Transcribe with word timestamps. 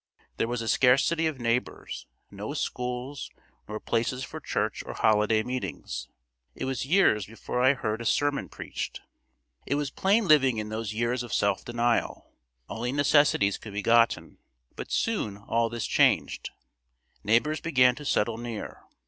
There 0.37 0.47
was 0.47 0.63
a 0.63 0.67
scarcity 0.67 1.27
of 1.27 1.39
neighbors, 1.39 2.07
no 2.31 2.55
schools 2.55 3.29
nor 3.67 3.79
places 3.79 4.23
for 4.23 4.39
church 4.39 4.83
or 4.83 4.95
holiday 4.95 5.43
meetings. 5.43 6.09
It 6.55 6.65
was 6.65 6.87
years 6.87 7.27
before 7.27 7.61
I 7.61 7.75
heard 7.75 8.01
a 8.01 8.05
sermon 8.05 8.49
preached. 8.49 9.01
It 9.67 9.75
was 9.75 9.91
plain 9.91 10.27
living 10.27 10.57
in 10.57 10.69
those 10.69 10.91
years 10.91 11.21
of 11.21 11.35
self 11.35 11.63
denial. 11.63 12.33
Only 12.67 12.91
necessities 12.91 13.59
could 13.59 13.73
be 13.73 13.83
gotten, 13.83 14.39
but 14.75 14.91
soon 14.91 15.37
all 15.37 15.69
this 15.69 15.85
changed. 15.85 16.49
Neighbors 17.23 17.61
began 17.61 17.93
to 17.93 18.03
settle 18.03 18.39
near. 18.39 18.81